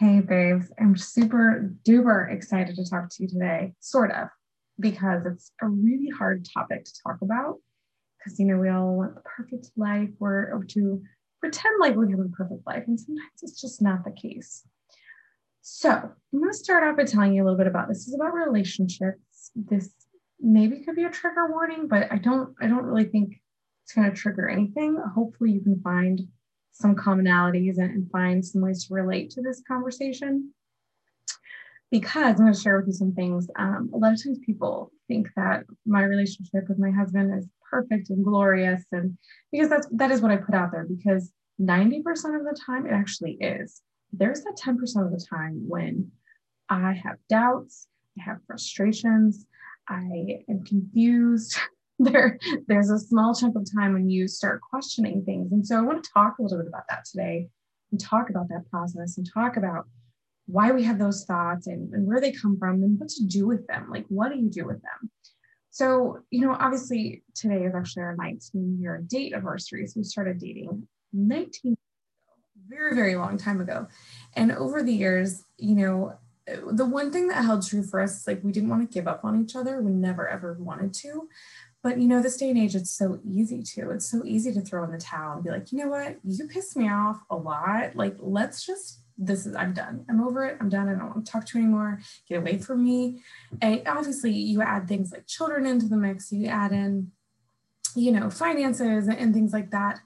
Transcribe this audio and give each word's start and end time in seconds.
Hey, 0.00 0.20
babes. 0.20 0.72
I'm 0.80 0.96
super 0.96 1.74
duper 1.86 2.32
excited 2.34 2.74
to 2.76 2.88
talk 2.88 3.10
to 3.10 3.22
you 3.22 3.28
today, 3.28 3.74
sort 3.80 4.10
of, 4.12 4.28
because 4.78 5.26
it's 5.26 5.52
a 5.60 5.68
really 5.68 6.08
hard 6.08 6.48
topic 6.54 6.86
to 6.86 6.92
talk 7.06 7.18
about. 7.20 7.56
Because, 8.16 8.40
you 8.40 8.46
know, 8.46 8.56
we 8.56 8.70
all 8.70 8.96
want 8.96 9.14
the 9.14 9.20
perfect 9.20 9.70
life 9.76 10.08
or, 10.18 10.52
or 10.54 10.64
to 10.70 11.02
pretend 11.40 11.74
like 11.80 11.96
we 11.96 12.10
have 12.12 12.18
a 12.18 12.30
perfect 12.30 12.66
life, 12.66 12.84
and 12.86 12.98
sometimes 12.98 13.42
it's 13.42 13.60
just 13.60 13.82
not 13.82 14.02
the 14.02 14.12
case. 14.12 14.66
So, 15.60 15.90
I'm 15.90 16.14
going 16.32 16.50
to 16.50 16.56
start 16.56 16.82
off 16.82 16.96
by 16.96 17.04
telling 17.04 17.34
you 17.34 17.42
a 17.42 17.44
little 17.44 17.58
bit 17.58 17.66
about 17.66 17.88
this. 17.88 18.08
Is 18.08 18.14
about 18.14 18.32
relationships. 18.32 19.50
This 19.54 19.92
maybe 20.40 20.82
could 20.82 20.96
be 20.96 21.04
a 21.04 21.10
trigger 21.10 21.50
warning, 21.50 21.88
but 21.88 22.10
I 22.10 22.16
don't 22.16 22.54
I 22.62 22.68
don't 22.68 22.86
really 22.86 23.04
think 23.04 23.34
it's 23.84 23.92
going 23.92 24.10
to 24.10 24.16
trigger 24.16 24.48
anything. 24.48 24.96
Hopefully, 25.14 25.52
you 25.52 25.60
can 25.60 25.78
find 25.82 26.22
some 26.72 26.94
commonalities 26.94 27.78
and, 27.78 27.90
and 27.90 28.10
find 28.10 28.44
some 28.44 28.62
ways 28.62 28.86
to 28.86 28.94
relate 28.94 29.30
to 29.30 29.42
this 29.42 29.62
conversation. 29.66 30.52
Because 31.90 32.38
I'm 32.38 32.44
going 32.44 32.52
to 32.52 32.60
share 32.60 32.78
with 32.78 32.86
you 32.86 32.92
some 32.92 33.12
things. 33.12 33.48
Um, 33.58 33.90
a 33.92 33.98
lot 33.98 34.12
of 34.12 34.22
times 34.22 34.38
people 34.44 34.92
think 35.08 35.28
that 35.36 35.64
my 35.84 36.02
relationship 36.04 36.68
with 36.68 36.78
my 36.78 36.90
husband 36.90 37.36
is 37.36 37.48
perfect 37.68 38.10
and 38.10 38.24
glorious, 38.24 38.84
and 38.92 39.18
because 39.50 39.68
that's 39.68 39.88
that 39.92 40.12
is 40.12 40.20
what 40.20 40.30
I 40.30 40.36
put 40.36 40.54
out 40.54 40.70
there. 40.70 40.86
Because 40.88 41.32
90% 41.60 42.00
of 42.38 42.44
the 42.44 42.58
time, 42.64 42.86
it 42.86 42.92
actually 42.92 43.32
is. 43.40 43.82
There's 44.12 44.42
that 44.42 44.56
10% 44.56 44.78
of 45.04 45.12
the 45.12 45.24
time 45.28 45.64
when 45.68 46.10
I 46.68 46.92
have 46.92 47.16
doubts, 47.28 47.86
I 48.18 48.22
have 48.22 48.38
frustrations, 48.46 49.46
I 49.88 50.44
am 50.48 50.64
confused, 50.64 51.58
there 52.12 52.38
there's 52.66 52.90
a 52.90 52.98
small 52.98 53.34
chunk 53.34 53.56
of 53.56 53.66
time 53.76 53.92
when 53.92 54.08
you 54.08 54.26
start 54.26 54.60
questioning 54.62 55.22
things. 55.24 55.52
And 55.52 55.66
so 55.66 55.76
i 55.76 55.82
want 55.82 56.02
to 56.02 56.10
talk 56.12 56.38
a 56.38 56.42
little 56.42 56.58
bit 56.58 56.66
about 56.66 56.84
that 56.88 57.04
today 57.04 57.48
and 57.90 58.00
talk 58.00 58.30
about 58.30 58.48
that 58.48 58.64
process 58.70 59.18
and 59.18 59.28
talk 59.32 59.56
about 59.58 59.86
why 60.46 60.72
we 60.72 60.82
have 60.82 60.98
those 60.98 61.24
thoughts 61.24 61.66
and, 61.66 61.92
and 61.92 62.06
where 62.06 62.20
they 62.20 62.32
come 62.32 62.58
from 62.58 62.82
and 62.82 62.98
what 62.98 63.10
to 63.10 63.24
do 63.26 63.46
with 63.46 63.66
them. 63.66 63.88
Like 63.90 64.06
what 64.08 64.32
do 64.32 64.38
you 64.38 64.48
do 64.48 64.64
with 64.64 64.80
them? 64.82 65.10
So 65.70 66.20
you 66.30 66.40
know 66.40 66.56
obviously 66.58 67.22
today 67.34 67.64
is 67.64 67.74
actually 67.74 68.04
our 68.04 68.16
19 68.16 68.78
year 68.80 69.04
date 69.06 69.34
anniversary. 69.34 69.86
So 69.86 70.00
we 70.00 70.04
started 70.04 70.38
dating 70.38 70.88
19 71.12 71.76
very 72.66 72.94
very 72.94 73.16
long 73.16 73.36
time 73.36 73.60
ago. 73.60 73.88
And 74.34 74.52
over 74.52 74.82
the 74.82 74.94
years 74.94 75.44
you 75.58 75.74
know 75.74 76.14
the 76.72 76.86
one 76.86 77.12
thing 77.12 77.28
that 77.28 77.44
held 77.44 77.64
true 77.64 77.82
for 77.82 78.00
us 78.00 78.20
is 78.20 78.26
like 78.26 78.42
we 78.42 78.50
didn't 78.50 78.70
want 78.70 78.88
to 78.88 78.92
give 78.92 79.06
up 79.06 79.24
on 79.24 79.40
each 79.40 79.54
other. 79.54 79.82
We 79.82 79.92
never 79.92 80.26
ever 80.26 80.56
wanted 80.58 80.94
to 80.94 81.28
but 81.82 81.98
you 81.98 82.06
know, 82.08 82.20
this 82.20 82.36
day 82.36 82.50
and 82.50 82.58
age, 82.58 82.74
it's 82.74 82.90
so 82.90 83.20
easy 83.24 83.62
to. 83.62 83.90
It's 83.90 84.10
so 84.10 84.22
easy 84.24 84.52
to 84.52 84.60
throw 84.60 84.84
in 84.84 84.92
the 84.92 84.98
towel 84.98 85.34
and 85.34 85.44
be 85.44 85.50
like, 85.50 85.72
you 85.72 85.78
know 85.78 85.88
what, 85.88 86.18
you 86.24 86.46
piss 86.46 86.76
me 86.76 86.90
off 86.90 87.20
a 87.30 87.36
lot. 87.36 87.96
Like, 87.96 88.16
let's 88.18 88.64
just, 88.66 89.00
this 89.16 89.46
is, 89.46 89.54
I'm 89.56 89.72
done. 89.72 90.04
I'm 90.08 90.20
over 90.20 90.44
it. 90.44 90.58
I'm 90.60 90.68
done. 90.68 90.88
I 90.88 90.92
don't 90.92 91.08
want 91.08 91.24
to 91.24 91.32
talk 91.32 91.46
to 91.46 91.58
you 91.58 91.64
anymore. 91.64 92.00
Get 92.28 92.38
away 92.38 92.58
from 92.58 92.84
me. 92.84 93.22
And 93.62 93.82
obviously, 93.86 94.32
you 94.32 94.60
add 94.60 94.88
things 94.88 95.10
like 95.10 95.26
children 95.26 95.66
into 95.66 95.86
the 95.88 95.96
mix, 95.96 96.30
you 96.32 96.46
add 96.46 96.72
in, 96.72 97.12
you 97.96 98.12
know, 98.12 98.30
finances 98.30 99.08
and 99.08 99.32
things 99.32 99.52
like 99.52 99.70
that. 99.70 100.00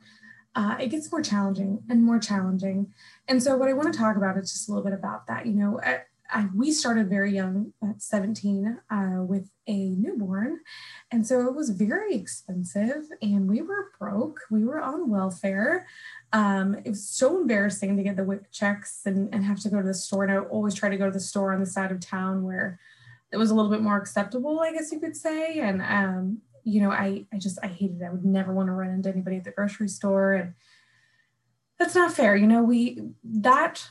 Uh, 0.57 0.77
it 0.79 0.87
gets 0.89 1.11
more 1.11 1.23
challenging 1.23 1.83
and 1.89 2.05
more 2.05 2.21
challenging. 2.21 2.93
And 3.27 3.43
so, 3.43 3.57
what 3.57 3.69
I 3.69 3.73
want 3.73 3.93
to 3.93 3.99
talk 3.99 4.17
about 4.17 4.37
is 4.37 4.53
just 4.53 4.69
a 4.69 4.73
little 4.73 4.85
bit 4.85 4.97
about 4.97 5.27
that. 5.27 5.47
You 5.47 5.55
know, 5.55 5.81
I, 6.31 6.49
we 6.55 6.73
started 6.73 7.09
very 7.09 7.33
young 7.33 7.73
at 7.83 8.03
17 8.03 8.81
uh, 8.91 9.23
with 9.23 9.51
a 9.67 9.91
newborn. 9.91 10.61
And 11.11 11.27
so 11.27 11.47
it 11.47 11.55
was 11.55 11.71
very 11.71 12.15
expensive 12.15 13.05
and 13.21 13.49
we 13.49 13.63
were 13.63 13.93
broke. 13.99 14.41
We 14.51 14.65
were 14.65 14.81
on 14.81 15.11
welfare. 15.11 15.87
Um, 16.33 16.75
it 16.85 16.89
was 16.89 17.07
so 17.07 17.41
embarrassing 17.41 17.97
to 17.97 18.03
get 18.03 18.17
the 18.17 18.25
WIC 18.25 18.51
checks 18.51 19.03
and, 19.05 19.33
and 19.35 19.45
have 19.45 19.61
to 19.61 19.69
go 19.69 19.81
to 19.81 19.87
the 19.87 19.95
store. 19.95 20.25
And 20.25 20.33
I 20.33 20.39
always 20.39 20.75
try 20.75 20.89
to 20.89 20.97
go 20.97 21.07
to 21.07 21.13
the 21.13 21.21
store 21.21 21.53
on 21.53 21.61
the 21.61 21.67
side 21.67 21.93
of 21.93 22.01
town 22.01 22.43
where 22.43 22.81
it 23.31 23.37
was 23.37 23.51
a 23.51 23.55
little 23.55 23.71
bit 23.71 23.83
more 23.83 23.97
acceptable, 23.97 24.61
I 24.61 24.73
guess 24.73 24.93
you 24.93 25.01
could 25.01 25.17
say. 25.17 25.61
And, 25.61 25.83
um, 25.83 26.39
you 26.65 26.81
know, 26.81 26.91
I, 26.91 27.27
I 27.33 27.39
just, 27.39 27.59
I 27.63 27.67
hated 27.69 28.01
it. 28.01 28.05
I 28.05 28.11
would 28.11 28.25
never 28.25 28.53
want 28.53 28.69
to 28.69 28.73
run 28.73 28.91
into 28.91 29.11
anybody 29.11 29.37
at 29.37 29.45
the 29.45 29.51
grocery 29.51 29.89
store. 29.89 30.35
And 30.35 30.55
that's 31.79 31.95
not 31.95 32.13
fair. 32.13 32.37
You 32.37 32.47
know, 32.47 32.63
we, 32.63 33.01
that 33.25 33.91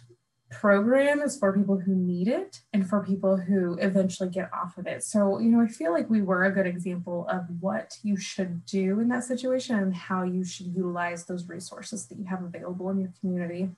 program 0.53 1.21
is 1.21 1.37
for 1.37 1.51
people 1.51 1.77
who 1.77 1.95
need 1.95 2.27
it 2.27 2.61
and 2.73 2.87
for 2.87 3.03
people 3.03 3.37
who 3.37 3.77
eventually 3.79 4.29
get 4.29 4.49
off 4.53 4.77
of 4.77 4.87
it. 4.87 5.03
So, 5.03 5.39
you 5.39 5.49
know, 5.49 5.61
I 5.61 5.67
feel 5.67 5.91
like 5.91 6.09
we 6.09 6.21
were 6.21 6.45
a 6.45 6.51
good 6.51 6.67
example 6.67 7.27
of 7.29 7.43
what 7.59 7.97
you 8.03 8.15
should 8.17 8.65
do 8.65 8.99
in 8.99 9.09
that 9.09 9.23
situation 9.23 9.77
and 9.77 9.95
how 9.95 10.23
you 10.23 10.43
should 10.43 10.67
utilize 10.67 11.25
those 11.25 11.49
resources 11.49 12.07
that 12.07 12.17
you 12.17 12.25
have 12.25 12.43
available 12.43 12.89
in 12.89 12.99
your 12.99 13.11
community. 13.19 13.69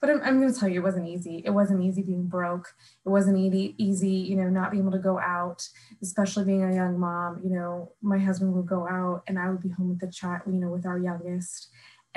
But 0.00 0.10
I'm, 0.10 0.20
I'm 0.22 0.40
going 0.40 0.52
to 0.52 0.58
tell 0.58 0.68
you, 0.68 0.80
it 0.80 0.84
wasn't 0.84 1.08
easy. 1.08 1.42
It 1.44 1.50
wasn't 1.50 1.82
easy 1.82 2.02
being 2.02 2.26
broke. 2.26 2.74
It 3.04 3.08
wasn't 3.08 3.38
easy, 3.38 3.74
easy, 3.78 4.10
you 4.10 4.36
know, 4.36 4.48
not 4.48 4.70
being 4.70 4.82
able 4.82 4.92
to 4.92 4.98
go 4.98 5.18
out, 5.18 5.66
especially 6.02 6.44
being 6.44 6.64
a 6.64 6.74
young 6.74 6.98
mom. 6.98 7.40
You 7.42 7.50
know, 7.50 7.92
my 8.02 8.18
husband 8.18 8.52
would 8.54 8.66
go 8.66 8.86
out 8.86 9.22
and 9.26 9.38
I 9.38 9.50
would 9.50 9.62
be 9.62 9.70
home 9.70 9.88
with 9.88 10.00
the 10.00 10.12
child, 10.12 10.42
you 10.46 10.60
know, 10.60 10.68
with 10.68 10.86
our 10.86 10.98
youngest 10.98 11.68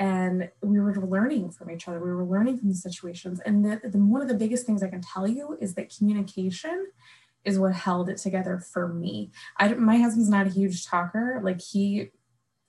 and 0.02 0.50
we 0.62 0.80
were 0.80 0.96
learning 0.96 1.52
from 1.52 1.70
each 1.70 1.86
other. 1.86 2.00
We 2.00 2.12
were 2.12 2.24
learning 2.24 2.58
from 2.58 2.70
the 2.70 2.74
situations. 2.74 3.38
And 3.46 3.64
the, 3.64 3.80
the, 3.88 3.98
one 3.98 4.20
of 4.20 4.26
the 4.26 4.34
biggest 4.34 4.66
things 4.66 4.82
I 4.82 4.88
can 4.88 5.00
tell 5.00 5.28
you 5.28 5.56
is 5.60 5.74
that 5.74 5.94
communication 5.96 6.88
is 7.44 7.56
what 7.56 7.72
held 7.72 8.08
it 8.08 8.16
together 8.16 8.58
for 8.58 8.88
me. 8.88 9.30
I, 9.58 9.74
my 9.74 9.98
husband's 9.98 10.28
not 10.28 10.48
a 10.48 10.50
huge 10.50 10.86
talker. 10.86 11.40
Like 11.44 11.60
he, 11.60 12.10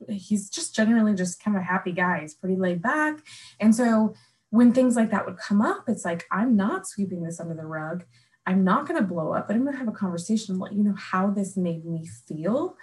he's 0.08 0.48
just 0.48 0.76
generally 0.76 1.16
just 1.16 1.44
kind 1.44 1.58
of 1.58 1.64
a 1.64 1.66
happy 1.66 1.92
guy. 1.92 2.22
He's 2.22 2.36
pretty 2.36 2.56
laid 2.56 2.84
back. 2.84 3.18
And 3.60 3.74
so 3.74 4.14
when 4.52 4.72
things 4.72 4.96
like 4.96 5.10
that 5.10 5.26
would 5.26 5.38
come 5.38 5.60
up, 5.60 5.86
it's 5.88 6.06
like, 6.06 6.26
I'm 6.32 6.56
not 6.56 6.88
sweeping 6.88 7.24
this 7.24 7.40
under 7.40 7.56
the 7.56 7.66
rug. 7.66 8.06
I'm 8.46 8.64
not 8.64 8.88
going 8.88 9.02
to 9.02 9.08
blow 9.08 9.34
up, 9.34 9.48
but 9.48 9.56
I'm 9.56 9.64
going 9.64 9.74
to 9.74 9.80
have 9.80 9.88
a 9.88 9.92
conversation 9.92 10.54
and 10.54 10.62
let 10.62 10.74
you 10.74 10.84
know 10.84 10.96
how 10.96 11.32
this 11.32 11.58
made 11.58 11.84
me 11.84 12.08
feel. 12.28 12.78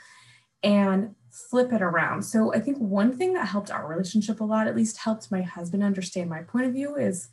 And 0.65 1.15
flip 1.31 1.73
it 1.73 1.83
around. 1.83 2.23
So 2.23 2.53
I 2.53 2.61
think 2.61 2.79
one 2.79 3.17
thing 3.17 3.35
that 3.35 3.49
helped 3.49 3.71
our 3.71 3.87
relationship 3.87 4.41
a 4.41 4.45
lot, 4.45 4.67
at 4.67 4.77
least 4.77 4.99
helped 4.99 5.31
my 5.31 5.43
husband 5.43 5.83
understand 5.83 6.29
my 6.29 6.43
point 6.43 6.67
of 6.67 6.73
view, 6.73 6.97
is 6.97 7.29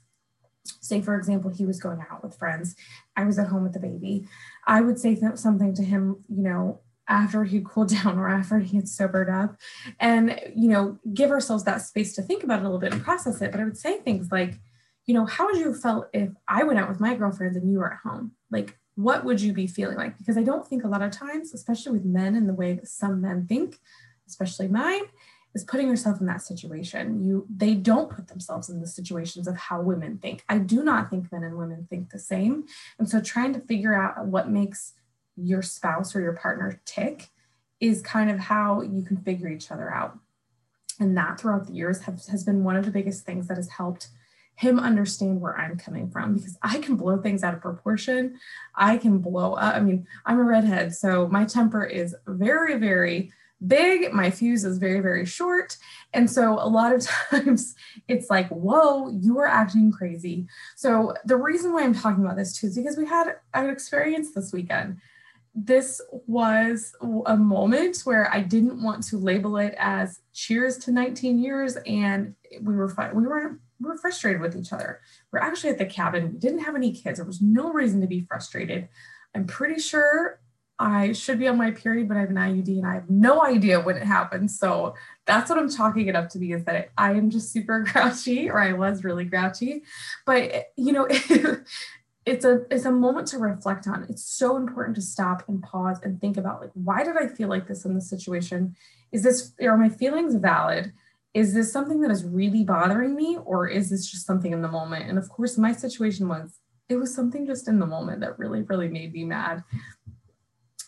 say, 0.81 1.01
for 1.01 1.15
example, 1.15 1.51
he 1.51 1.65
was 1.65 1.79
going 1.79 1.99
out 2.11 2.23
with 2.23 2.37
friends. 2.37 2.75
I 3.15 3.23
was 3.23 3.39
at 3.39 3.47
home 3.47 3.63
with 3.63 3.73
the 3.73 3.79
baby. 3.79 4.27
I 4.65 4.81
would 4.81 4.99
say 4.99 5.15
th- 5.15 5.37
something 5.37 5.73
to 5.75 5.83
him, 5.83 6.23
you 6.27 6.43
know, 6.43 6.81
after 7.07 7.43
he 7.43 7.61
cooled 7.65 7.89
down 7.89 8.17
or 8.17 8.29
after 8.29 8.59
he 8.59 8.77
had 8.77 8.87
sobered 8.87 9.29
up 9.29 9.55
and, 9.99 10.39
you 10.55 10.69
know, 10.69 10.99
give 11.13 11.31
ourselves 11.31 11.63
that 11.63 11.81
space 11.81 12.13
to 12.15 12.21
think 12.21 12.43
about 12.43 12.59
it 12.59 12.61
a 12.61 12.63
little 12.63 12.79
bit 12.79 12.93
and 12.93 13.03
process 13.03 13.41
it. 13.41 13.51
But 13.51 13.61
I 13.61 13.63
would 13.63 13.77
say 13.77 13.99
things 13.99 14.31
like, 14.31 14.59
you 15.05 15.13
know, 15.13 15.25
how 15.25 15.45
would 15.45 15.57
you 15.57 15.71
have 15.71 15.81
felt 15.81 16.07
if 16.13 16.29
I 16.47 16.63
went 16.63 16.79
out 16.79 16.89
with 16.89 16.99
my 16.99 17.15
girlfriends 17.15 17.55
and 17.55 17.71
you 17.71 17.79
were 17.79 17.93
at 17.93 17.99
home? 18.03 18.33
Like, 18.51 18.77
what 18.97 19.23
would 19.23 19.39
you 19.39 19.53
be 19.53 19.67
feeling 19.67 19.95
like? 19.95 20.17
Because 20.17 20.37
I 20.37 20.43
don't 20.43 20.67
think 20.67 20.83
a 20.83 20.87
lot 20.87 21.03
of 21.03 21.11
times, 21.11 21.53
especially 21.53 21.91
with 21.91 22.03
men 22.03 22.35
and 22.35 22.49
the 22.49 22.53
way 22.53 22.73
that 22.73 22.87
some 22.87 23.21
men 23.21 23.45
think, 23.45 23.79
especially 24.27 24.67
mine, 24.67 25.03
is 25.53 25.63
putting 25.63 25.87
yourself 25.87 26.19
in 26.19 26.25
that 26.25 26.41
situation. 26.41 27.23
You 27.23 27.45
they 27.47 27.75
don't 27.75 28.09
put 28.09 28.27
themselves 28.27 28.69
in 28.69 28.81
the 28.81 28.87
situations 28.87 29.47
of 29.47 29.55
how 29.55 29.81
women 29.81 30.17
think. 30.17 30.43
I 30.49 30.57
do 30.57 30.83
not 30.83 31.11
think 31.11 31.31
men 31.31 31.43
and 31.43 31.57
women 31.57 31.85
think 31.87 32.09
the 32.09 32.17
same. 32.17 32.65
And 32.97 33.07
so 33.07 33.21
trying 33.21 33.53
to 33.53 33.59
figure 33.59 33.93
out 33.93 34.25
what 34.25 34.49
makes 34.49 34.93
your 35.35 35.61
spouse 35.61 36.15
or 36.15 36.21
your 36.21 36.33
partner 36.33 36.81
tick 36.85 37.29
is 37.79 38.01
kind 38.01 38.31
of 38.31 38.39
how 38.39 38.81
you 38.81 39.03
can 39.03 39.17
figure 39.17 39.47
each 39.47 39.69
other 39.69 39.93
out. 39.93 40.17
And 40.99 41.15
that 41.15 41.39
throughout 41.39 41.67
the 41.67 41.73
years 41.73 42.01
have, 42.01 42.25
has 42.31 42.43
been 42.43 42.63
one 42.63 42.75
of 42.75 42.85
the 42.85 42.91
biggest 42.91 43.25
things 43.27 43.47
that 43.47 43.57
has 43.57 43.69
helped 43.69 44.07
him 44.57 44.79
understand 44.79 45.39
where 45.39 45.55
I'm 45.57 45.77
coming 45.77 46.09
from 46.09 46.33
because 46.33 46.57
I 46.63 46.79
can 46.79 46.95
blow 46.95 47.21
things 47.21 47.43
out 47.43 47.53
of 47.53 47.61
proportion. 47.61 48.39
I 48.75 48.97
can 48.97 49.19
blow 49.19 49.53
up. 49.53 49.75
I 49.75 49.79
mean, 49.79 50.07
I'm 50.25 50.39
a 50.39 50.43
redhead, 50.43 50.95
so 50.95 51.27
my 51.27 51.45
temper 51.45 51.83
is 51.85 52.15
very, 52.25 52.75
very 52.77 53.31
big. 53.65 54.11
My 54.13 54.31
fuse 54.31 54.65
is 54.65 54.79
very, 54.79 54.99
very 54.99 55.25
short. 55.25 55.77
And 56.13 56.29
so 56.29 56.53
a 56.53 56.67
lot 56.67 56.93
of 56.93 57.05
times 57.29 57.75
it's 58.07 58.31
like, 58.31 58.49
whoa, 58.49 59.09
you 59.09 59.37
are 59.37 59.47
acting 59.47 59.91
crazy. 59.91 60.47
So 60.75 61.13
the 61.25 61.37
reason 61.37 61.71
why 61.71 61.83
I'm 61.83 61.93
talking 61.93 62.25
about 62.25 62.37
this 62.37 62.59
too 62.59 62.67
is 62.67 62.75
because 62.75 62.97
we 62.97 63.05
had 63.05 63.35
an 63.53 63.69
experience 63.69 64.33
this 64.33 64.51
weekend. 64.51 64.97
This 65.53 66.01
was 66.25 66.93
a 67.27 67.37
moment 67.37 68.01
where 68.05 68.31
I 68.33 68.41
didn't 68.41 68.81
want 68.81 69.03
to 69.07 69.17
label 69.17 69.57
it 69.57 69.75
as 69.77 70.19
cheers 70.33 70.77
to 70.79 70.91
19 70.91 71.39
years 71.39 71.77
and 71.85 72.35
we 72.61 72.75
were 72.75 72.89
fine. 72.89 73.15
We 73.15 73.25
were 73.25 73.59
we 73.79 73.87
were 73.89 73.97
frustrated 73.97 74.41
with 74.41 74.55
each 74.55 74.73
other. 74.73 75.01
We're 75.31 75.39
actually 75.39 75.71
at 75.71 75.77
the 75.77 75.85
cabin. 75.85 76.33
We 76.33 76.39
didn't 76.39 76.59
have 76.59 76.75
any 76.75 76.91
kids. 76.91 77.19
There 77.19 77.25
was 77.25 77.41
no 77.41 77.71
reason 77.71 78.01
to 78.01 78.07
be 78.07 78.21
frustrated. 78.21 78.89
I'm 79.35 79.45
pretty 79.45 79.79
sure 79.79 80.39
I 80.79 81.11
should 81.13 81.39
be 81.39 81.47
on 81.47 81.57
my 81.57 81.71
period, 81.71 82.07
but 82.07 82.17
I 82.17 82.21
have 82.21 82.29
an 82.29 82.35
IUD 82.35 82.67
and 82.67 82.85
I 82.85 82.93
have 82.93 83.09
no 83.09 83.43
idea 83.43 83.79
when 83.79 83.97
it 83.97 84.03
happened. 84.03 84.51
So 84.51 84.93
that's 85.25 85.49
what 85.49 85.57
I'm 85.57 85.71
chalking 85.71 86.07
it 86.07 86.15
up 86.15 86.29
to 86.29 86.39
be 86.39 86.51
is 86.51 86.65
that 86.65 86.89
I 86.97 87.13
am 87.13 87.29
just 87.29 87.51
super 87.51 87.79
grouchy, 87.91 88.49
or 88.49 88.61
I 88.61 88.73
was 88.73 89.03
really 89.03 89.25
grouchy. 89.25 89.83
But 90.25 90.67
you 90.75 90.91
know, 90.93 91.07
it's 92.25 92.45
a 92.45 92.61
it's 92.69 92.85
a 92.85 92.91
moment 92.91 93.27
to 93.29 93.39
reflect 93.39 93.87
on. 93.87 94.05
It's 94.09 94.23
so 94.23 94.55
important 94.55 94.95
to 94.97 95.01
stop 95.01 95.47
and 95.47 95.63
pause 95.63 95.99
and 96.03 96.21
think 96.21 96.37
about 96.37 96.61
like, 96.61 96.71
why 96.73 97.03
did 97.03 97.17
I 97.17 97.27
feel 97.27 97.49
like 97.49 97.67
this 97.67 97.85
in 97.85 97.95
this 97.95 98.09
situation? 98.09 98.75
Is 99.11 99.23
this 99.23 99.53
are 99.61 99.77
my 99.77 99.89
feelings 99.89 100.35
valid? 100.35 100.93
Is 101.37 101.53
this 101.53 101.71
something 101.71 102.01
that 102.01 102.11
is 102.11 102.23
really 102.23 102.63
bothering 102.63 103.15
me 103.15 103.37
or 103.45 103.67
is 103.67 103.89
this 103.89 104.09
just 104.09 104.25
something 104.25 104.53
in 104.53 104.61
the 104.61 104.67
moment 104.79 105.09
and 105.09 105.17
of 105.17 105.29
course 105.29 105.57
my 105.57 105.71
situation 105.71 106.27
was 106.27 106.59
it 106.89 106.95
was 106.95 107.13
something 107.13 107.45
just 107.45 107.67
in 107.67 107.79
the 107.79 107.85
moment 107.85 108.21
that 108.21 108.39
really, 108.39 108.61
really 108.61 108.87
made 108.87 109.13
me 109.13 109.25
mad. 109.25 109.63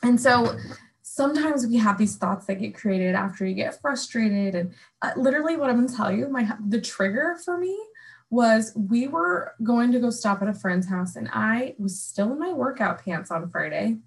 And 0.02 0.20
so 0.20 0.58
sometimes 1.02 1.68
we 1.68 1.78
have 1.78 1.98
these 1.98 2.16
thoughts 2.16 2.46
that 2.46 2.62
get 2.62 2.76
created 2.76 3.16
after 3.16 3.46
you 3.46 3.54
get 3.54 3.82
frustrated. 3.82 4.56
And 4.56 4.74
uh, 5.02 5.12
literally, 5.18 5.58
what 5.58 5.70
I'm 5.70 5.78
going 5.78 5.90
to 5.90 5.96
tell 5.96 6.12
you, 6.12 6.30
my 6.30 6.50
the 6.68 6.80
trigger 6.80 7.38
for 7.44 7.58
me 7.58 7.78
was 8.30 8.72
we 8.76 9.08
were 9.08 9.56
going 9.64 9.92
to 9.92 10.00
go 10.00 10.10
stop 10.10 10.42
at 10.42 10.48
a 10.48 10.54
friend's 10.54 10.88
house, 10.88 11.16
and 11.16 11.30
I 11.34 11.76
was 11.78 12.00
still 12.00 12.32
in 12.32 12.40
my 12.40 12.54
workout 12.54 13.04
pants 13.04 13.32
on 13.32 13.50
Friday, 13.50 13.98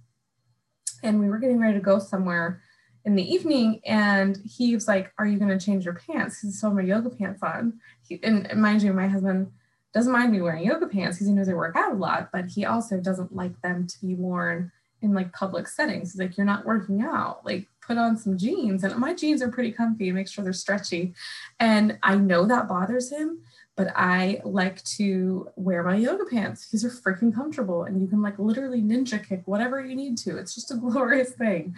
and 1.03 1.21
we 1.21 1.29
were 1.29 1.39
getting 1.39 1.61
ready 1.61 1.75
to 1.75 1.85
go 1.85 1.99
somewhere 1.99 2.63
in 3.05 3.15
the 3.15 3.35
evening 3.35 3.81
and 3.85 4.39
he 4.45 4.75
was 4.75 4.87
like 4.87 5.13
are 5.19 5.27
you 5.27 5.39
going 5.39 5.57
to 5.57 5.65
change 5.65 5.85
your 5.85 5.95
pants 5.95 6.41
he's 6.41 6.59
still 6.59 6.71
my 6.71 6.83
yoga 6.83 7.11
pants 7.11 7.43
on 7.43 7.81
he, 8.07 8.21
and 8.23 8.49
mind 8.57 8.83
you 8.83 8.93
my 8.93 9.09
husband 9.09 9.51
doesn't 9.93 10.13
mind 10.13 10.33
me 10.33 10.41
wearing 10.41 10.65
yoga 10.65 10.87
pants 10.87 11.17
because 11.17 11.29
he 11.29 11.35
knows 11.35 11.49
I 11.49 11.55
work 11.55 11.77
out 11.77 11.93
a 11.93 11.97
lot, 11.97 12.31
but 12.33 12.47
he 12.47 12.65
also 12.65 12.99
doesn't 12.99 13.35
like 13.35 13.61
them 13.61 13.87
to 13.87 14.01
be 14.01 14.15
worn 14.15 14.73
in 15.03 15.13
like 15.13 15.33
public 15.33 15.69
settings. 15.69 16.13
He's 16.13 16.21
like, 16.21 16.37
you're 16.37 16.47
not 16.47 16.65
working 16.65 17.03
out. 17.03 17.45
Like, 17.45 17.69
put 17.87 17.99
on 17.99 18.17
some 18.17 18.39
jeans. 18.39 18.85
And 18.85 18.97
my 18.97 19.13
jeans 19.13 19.43
are 19.43 19.51
pretty 19.51 19.73
comfy. 19.73 20.11
Make 20.13 20.29
sure 20.29 20.45
they're 20.45 20.53
stretchy. 20.53 21.15
And 21.61 21.99
I 22.03 22.15
know 22.15 22.47
that 22.47 22.69
bothers 22.69 23.11
him, 23.11 23.41
but 23.77 23.93
I 23.97 24.41
like 24.45 24.83
to 24.85 25.49
wear 25.57 25.83
my 25.83 25.97
yoga 25.97 26.25
pants 26.25 26.65
because 26.65 26.83
they're 26.83 27.15
freaking 27.15 27.35
comfortable 27.35 27.83
and 27.83 28.01
you 28.01 28.07
can 28.07 28.23
like 28.23 28.39
literally 28.39 28.81
ninja 28.81 29.27
kick 29.27 29.43
whatever 29.47 29.85
you 29.85 29.97
need 29.97 30.17
to. 30.19 30.39
It's 30.39 30.55
just 30.55 30.71
a 30.71 30.77
glorious 30.77 31.33
thing. 31.33 31.75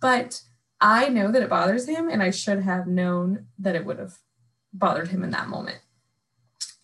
But 0.00 0.40
I 0.80 1.08
know 1.08 1.32
that 1.32 1.42
it 1.42 1.48
bothers 1.48 1.88
him, 1.88 2.08
and 2.08 2.22
I 2.22 2.30
should 2.30 2.60
have 2.62 2.86
known 2.86 3.46
that 3.58 3.74
it 3.74 3.84
would 3.86 3.98
have 3.98 4.14
bothered 4.72 5.08
him 5.08 5.24
in 5.24 5.30
that 5.30 5.48
moment. 5.48 5.78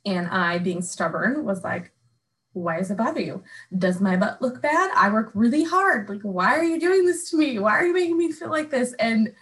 And 0.04 0.26
I, 0.28 0.58
being 0.58 0.82
stubborn, 0.82 1.44
was 1.44 1.62
like, 1.62 1.92
why 2.54 2.78
does 2.78 2.90
it 2.90 2.96
bother 2.96 3.20
you? 3.20 3.42
Does 3.76 4.00
my 4.00 4.16
butt 4.16 4.42
look 4.42 4.60
bad? 4.60 4.90
I 4.94 5.10
work 5.10 5.30
really 5.34 5.64
hard. 5.64 6.08
Like, 6.08 6.22
why 6.22 6.58
are 6.58 6.64
you 6.64 6.78
doing 6.78 7.06
this 7.06 7.30
to 7.30 7.36
me? 7.36 7.58
Why 7.58 7.72
are 7.72 7.86
you 7.86 7.94
making 7.94 8.18
me 8.18 8.32
feel 8.32 8.50
like 8.50 8.70
this? 8.70 8.92
And 8.94 9.32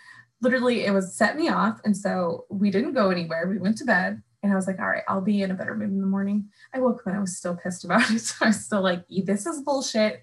literally, 0.40 0.84
it 0.84 0.92
was 0.92 1.14
set 1.14 1.36
me 1.36 1.48
off. 1.48 1.80
And 1.84 1.96
so 1.96 2.46
we 2.48 2.70
didn't 2.70 2.94
go 2.94 3.10
anywhere. 3.10 3.48
We 3.48 3.58
went 3.58 3.78
to 3.78 3.84
bed. 3.84 4.22
And 4.42 4.52
I 4.52 4.56
was 4.56 4.66
like, 4.66 4.78
all 4.78 4.88
right, 4.88 5.02
I'll 5.06 5.20
be 5.20 5.42
in 5.42 5.50
a 5.50 5.54
better 5.54 5.74
mood 5.74 5.90
in 5.90 6.00
the 6.00 6.06
morning. 6.06 6.48
I 6.72 6.80
woke 6.80 7.00
up 7.00 7.06
and 7.08 7.16
I 7.16 7.20
was 7.20 7.36
still 7.36 7.56
pissed 7.56 7.84
about 7.84 8.10
it. 8.10 8.20
So 8.20 8.44
I 8.44 8.48
was 8.48 8.64
still 8.64 8.82
like, 8.82 9.04
this 9.08 9.44
is 9.46 9.62
bullshit. 9.62 10.22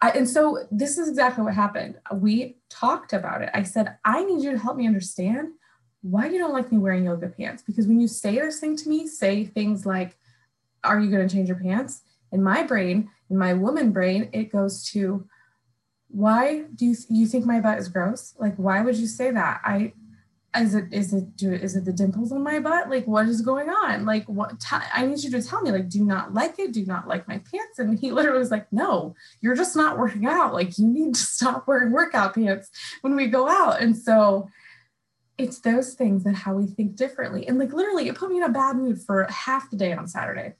I, 0.00 0.10
and 0.10 0.28
so 0.28 0.66
this 0.70 0.96
is 0.96 1.08
exactly 1.08 1.44
what 1.44 1.54
happened. 1.54 1.96
We 2.12 2.58
talked 2.70 3.12
about 3.12 3.42
it. 3.42 3.50
I 3.52 3.64
said, 3.64 3.96
I 4.04 4.24
need 4.24 4.42
you 4.42 4.52
to 4.52 4.58
help 4.58 4.76
me 4.76 4.86
understand 4.86 5.48
why 6.02 6.28
you 6.28 6.38
don't 6.38 6.52
like 6.52 6.70
me 6.70 6.78
wearing 6.78 7.04
yoga 7.04 7.28
pants. 7.28 7.62
Because 7.66 7.86
when 7.86 8.00
you 8.00 8.06
say 8.06 8.36
this 8.36 8.60
thing 8.60 8.76
to 8.76 8.88
me, 8.88 9.06
say 9.06 9.44
things 9.44 9.84
like, 9.84 10.16
Are 10.84 11.00
you 11.00 11.10
going 11.10 11.26
to 11.26 11.34
change 11.34 11.48
your 11.48 11.58
pants? 11.58 12.02
In 12.30 12.42
my 12.42 12.62
brain, 12.62 13.10
in 13.30 13.36
my 13.36 13.54
woman 13.54 13.90
brain, 13.90 14.30
it 14.32 14.52
goes 14.52 14.84
to, 14.90 15.26
Why 16.08 16.64
do 16.74 16.86
you, 16.86 16.96
you 17.08 17.26
think 17.26 17.44
my 17.44 17.60
butt 17.60 17.78
is 17.78 17.88
gross? 17.88 18.34
Like, 18.38 18.54
why 18.56 18.82
would 18.82 18.96
you 18.96 19.08
say 19.08 19.32
that? 19.32 19.60
I, 19.64 19.92
is 20.56 20.74
it 20.74 20.86
is 20.92 21.12
it 21.12 21.36
do 21.36 21.52
is 21.52 21.76
it 21.76 21.84
the 21.84 21.92
dimples 21.92 22.32
on 22.32 22.42
my 22.42 22.58
butt? 22.58 22.88
Like 22.88 23.06
what 23.06 23.28
is 23.28 23.42
going 23.42 23.68
on? 23.68 24.06
Like 24.06 24.24
what 24.28 24.58
t- 24.60 24.76
i 24.94 25.04
need 25.04 25.22
you 25.22 25.30
to 25.32 25.42
tell 25.42 25.60
me 25.60 25.70
like 25.70 25.88
do 25.88 26.02
not 26.02 26.32
like 26.32 26.58
it? 26.58 26.72
Do 26.72 26.84
not 26.86 27.06
like 27.06 27.28
my 27.28 27.38
pants? 27.50 27.78
And 27.78 27.98
he 27.98 28.10
literally 28.12 28.38
was 28.38 28.50
like 28.50 28.72
no 28.72 29.14
you're 29.40 29.54
just 29.54 29.76
not 29.76 29.98
working 29.98 30.26
out. 30.26 30.54
Like 30.54 30.78
you 30.78 30.86
need 30.86 31.14
to 31.14 31.20
stop 31.20 31.68
wearing 31.68 31.92
workout 31.92 32.34
pants 32.34 32.70
when 33.02 33.14
we 33.14 33.26
go 33.26 33.48
out. 33.48 33.80
And 33.80 33.96
so 33.96 34.48
it's 35.38 35.60
those 35.60 35.94
things 35.94 36.24
that 36.24 36.34
how 36.34 36.54
we 36.54 36.66
think 36.66 36.96
differently. 36.96 37.46
And 37.46 37.58
like 37.58 37.72
literally, 37.72 38.08
it 38.08 38.16
put 38.16 38.30
me 38.30 38.38
in 38.38 38.42
a 38.42 38.48
bad 38.48 38.76
mood 38.76 39.00
for 39.00 39.26
half 39.30 39.70
the 39.70 39.76
day 39.76 39.92
on 39.92 40.08
Saturday. 40.08 40.54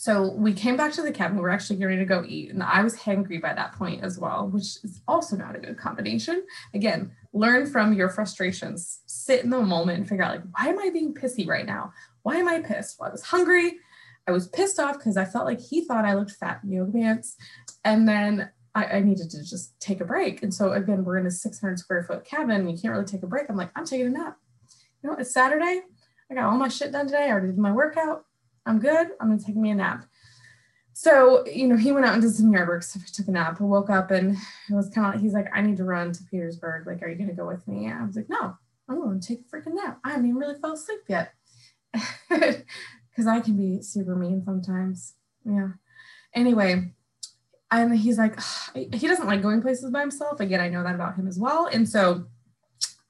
So 0.00 0.30
we 0.30 0.52
came 0.52 0.76
back 0.76 0.92
to 0.92 1.02
the 1.02 1.10
cabin. 1.10 1.38
We 1.38 1.42
were 1.42 1.50
actually 1.50 1.80
getting 1.80 1.98
to 1.98 2.04
go 2.04 2.24
eat, 2.24 2.50
and 2.50 2.62
I 2.62 2.84
was 2.84 2.96
hangry 2.96 3.42
by 3.42 3.52
that 3.52 3.72
point 3.72 4.04
as 4.04 4.16
well, 4.16 4.48
which 4.48 4.76
is 4.84 5.00
also 5.08 5.34
not 5.34 5.56
a 5.56 5.58
good 5.58 5.76
combination. 5.76 6.46
Again, 6.72 7.10
learn 7.32 7.66
from 7.66 7.92
your 7.92 8.08
frustrations, 8.08 9.00
sit 9.06 9.42
in 9.42 9.50
the 9.50 9.60
moment, 9.60 9.98
and 9.98 10.08
figure 10.08 10.22
out 10.22 10.36
like, 10.36 10.44
why 10.56 10.68
am 10.68 10.78
I 10.78 10.90
being 10.90 11.14
pissy 11.14 11.48
right 11.48 11.66
now? 11.66 11.92
Why 12.22 12.36
am 12.36 12.46
I 12.46 12.60
pissed? 12.60 13.00
Well, 13.00 13.08
I 13.08 13.12
was 13.12 13.24
hungry. 13.24 13.72
I 14.28 14.30
was 14.30 14.46
pissed 14.46 14.78
off 14.78 14.98
because 14.98 15.16
I 15.16 15.24
felt 15.24 15.46
like 15.46 15.60
he 15.60 15.84
thought 15.84 16.04
I 16.04 16.14
looked 16.14 16.30
fat 16.30 16.60
in 16.62 16.70
yoga 16.70 16.92
pants, 16.92 17.34
and 17.84 18.06
then 18.08 18.50
I, 18.76 18.84
I, 18.84 19.00
needed 19.00 19.30
to 19.30 19.42
just 19.42 19.80
take 19.80 20.00
a 20.00 20.04
break. 20.04 20.44
And 20.44 20.54
so 20.54 20.74
again, 20.74 21.04
we're 21.04 21.18
in 21.18 21.26
a 21.26 21.30
600 21.32 21.76
square 21.76 22.04
foot 22.04 22.24
cabin. 22.24 22.68
You 22.68 22.78
can't 22.80 22.94
really 22.94 23.04
take 23.04 23.24
a 23.24 23.26
break. 23.26 23.46
I'm 23.48 23.56
like, 23.56 23.72
I'm 23.74 23.84
taking 23.84 24.06
a 24.06 24.10
nap. 24.10 24.36
You 25.02 25.10
know, 25.10 25.16
it's 25.18 25.34
Saturday. 25.34 25.80
I 26.30 26.34
got 26.34 26.44
all 26.44 26.56
my 26.56 26.68
shit 26.68 26.92
done 26.92 27.06
today. 27.06 27.24
I 27.24 27.30
already 27.30 27.48
did 27.48 27.58
my 27.58 27.72
workout. 27.72 28.26
I'm 28.68 28.78
good. 28.78 29.08
I'm 29.20 29.28
gonna 29.28 29.40
take 29.40 29.56
me 29.56 29.70
a 29.70 29.74
nap. 29.74 30.04
So, 30.92 31.46
you 31.46 31.68
know, 31.68 31.76
he 31.76 31.92
went 31.92 32.06
out 32.06 32.14
and 32.14 32.22
did 32.22 32.34
some 32.34 32.52
yard 32.52 32.68
work. 32.68 32.82
So 32.82 33.00
I 33.00 33.06
took 33.12 33.28
a 33.28 33.30
nap. 33.30 33.60
I 33.60 33.64
woke 33.64 33.88
up 33.88 34.10
and 34.10 34.36
it 34.68 34.74
was 34.74 34.90
kind 34.90 35.14
of, 35.14 35.20
he's 35.20 35.32
like, 35.32 35.46
I 35.54 35.60
need 35.60 35.76
to 35.76 35.84
run 35.84 36.12
to 36.12 36.24
Petersburg. 36.24 36.86
Like, 36.86 37.02
are 37.02 37.08
you 37.08 37.16
gonna 37.16 37.32
go 37.32 37.46
with 37.46 37.66
me? 37.66 37.90
I 37.90 38.04
was 38.04 38.16
like, 38.16 38.28
no, 38.28 38.56
I'm 38.88 39.00
gonna 39.00 39.20
take 39.20 39.40
a 39.40 39.56
freaking 39.56 39.74
nap. 39.74 40.00
I 40.04 40.10
haven't 40.10 40.26
even 40.26 40.38
really 40.38 40.60
fell 40.60 40.72
asleep 40.72 41.00
yet. 41.08 41.32
Cause 43.16 43.26
I 43.26 43.40
can 43.40 43.56
be 43.56 43.82
super 43.82 44.14
mean 44.14 44.42
sometimes. 44.44 45.14
Yeah. 45.44 45.70
Anyway, 46.34 46.92
and 47.70 47.96
he's 47.96 48.18
like 48.18 48.38
he 48.74 49.06
doesn't 49.06 49.26
like 49.26 49.42
going 49.42 49.60
places 49.60 49.90
by 49.90 50.00
himself 50.00 50.40
again 50.40 50.60
i 50.60 50.68
know 50.68 50.82
that 50.82 50.94
about 50.94 51.16
him 51.16 51.26
as 51.28 51.38
well 51.38 51.66
and 51.66 51.88
so 51.88 52.24